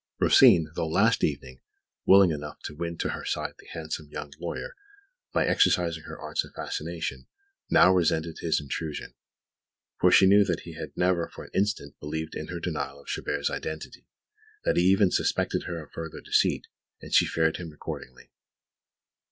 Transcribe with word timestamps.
Rosine, 0.19 0.71
though 0.73 0.87
last 0.87 1.23
evening 1.23 1.59
willing 2.07 2.31
enough 2.31 2.57
to 2.63 2.73
win 2.75 2.97
to 2.97 3.09
her 3.09 3.23
side 3.23 3.53
the 3.59 3.67
handsome 3.67 4.09
young 4.09 4.33
lawyer 4.39 4.75
by 5.31 5.45
exercising 5.45 6.05
her 6.05 6.17
arts 6.17 6.43
of 6.43 6.55
fascination, 6.55 7.27
now 7.69 7.93
resented 7.93 8.39
his 8.39 8.59
intrusion; 8.59 9.13
for 9.99 10.09
she 10.11 10.25
knew 10.25 10.43
that 10.43 10.61
he 10.61 10.73
had 10.73 10.97
never 10.97 11.27
for 11.29 11.43
an 11.43 11.51
instant 11.53 11.99
believed 11.99 12.33
in 12.33 12.47
her 12.47 12.59
denial 12.59 12.99
of 12.99 13.05
Chabert's 13.09 13.51
identity, 13.51 14.07
that 14.63 14.75
he 14.75 14.85
even 14.85 15.11
suspected 15.11 15.65
her 15.65 15.83
of 15.83 15.91
further 15.91 16.19
deceit, 16.19 16.65
and 16.99 17.13
she 17.13 17.27
feared 17.27 17.57
him 17.57 17.71
accordingly. 17.71 18.31